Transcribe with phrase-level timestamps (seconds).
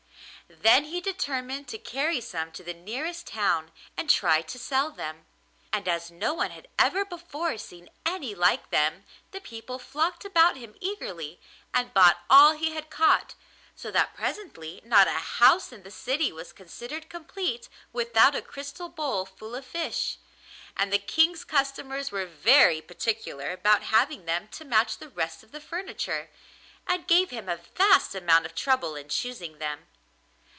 [0.63, 5.25] Then he determined to carry some to the nearest town and try to sell them;
[5.71, 10.57] and as no one had ever before seen any like them the people flocked about
[10.57, 11.39] him eagerly
[11.73, 13.33] and bought all he had caught,
[13.77, 18.89] so that presently not a house in the city was considered complete without a crystal
[18.89, 20.17] bowl full of fish,
[20.75, 25.53] and the King's customers were very particular about having them to match the rest of
[25.53, 26.29] the furniture,
[26.87, 29.87] and gave him a vast amount of trouble in choosing them.